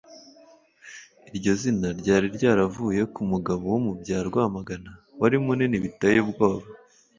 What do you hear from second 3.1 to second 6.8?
ku mugabo wo mu bya rwamagana wari munini biteye ubwoya